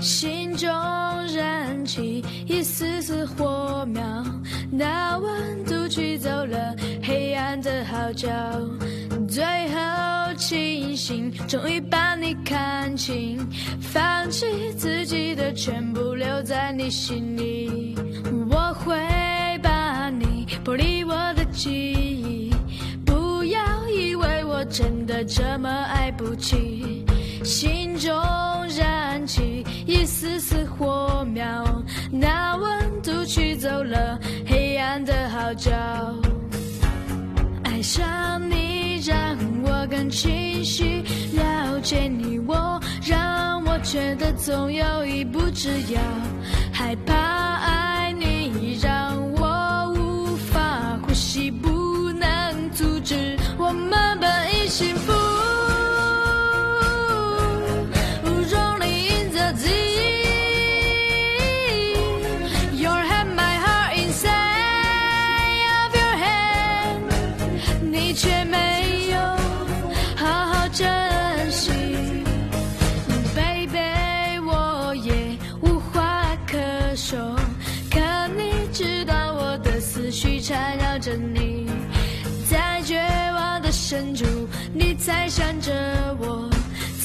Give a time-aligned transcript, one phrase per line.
[0.00, 0.68] 心中
[1.34, 4.02] 燃起一丝丝火苗，
[4.70, 8.28] 那温度驱走了黑暗的号角，
[9.28, 13.38] 最后清醒，终于把你看清，
[13.80, 17.96] 放弃自己的全部，留在你心里。
[18.50, 18.96] 我会
[19.62, 22.54] 把你剥离我的记忆，
[23.04, 27.04] 不要以为我真的这么爱不起，
[27.42, 28.14] 心中
[33.82, 35.72] 了黑暗的号角。
[37.64, 41.02] 爱上你让我更清晰
[41.34, 46.00] 了解你我，让我觉得总有一步之遥。
[46.72, 54.07] 害怕爱你让我无法呼吸，不能阻止我们
[68.38, 69.18] 也没有
[70.14, 70.86] 好好珍
[71.50, 71.72] 惜
[73.34, 76.56] ，baby，我也无话可
[76.94, 77.18] 说，
[77.90, 77.98] 可
[78.36, 81.66] 你知道我的思绪缠绕着你，
[82.48, 83.00] 在绝
[83.34, 84.24] 望的深处，
[84.72, 85.72] 你在想着
[86.20, 86.48] 我，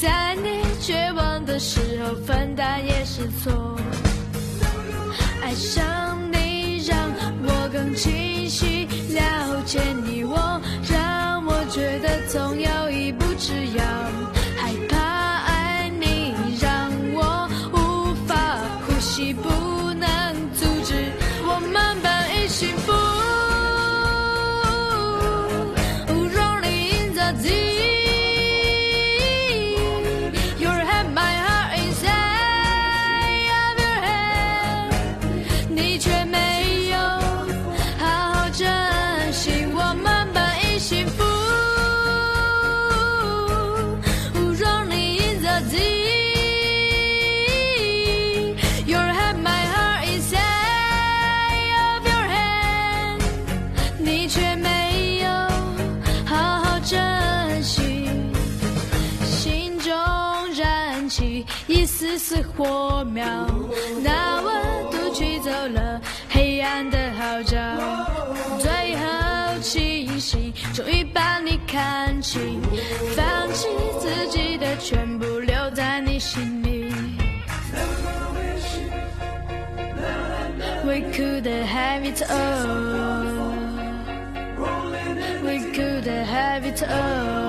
[0.00, 3.76] 在你绝望的时候分担也是错。
[5.42, 6.96] 爱上你让
[7.42, 10.13] 我更清晰了解你。
[62.26, 63.22] 似火苗，
[64.02, 67.58] 那温度驱走了黑暗的号角，
[68.58, 72.62] 最后清醒，终于把你看清，
[73.14, 73.68] 放弃
[74.00, 76.90] 自己的全部，留在你心里。
[80.82, 83.52] We could have it all.
[85.42, 87.43] We could have it all.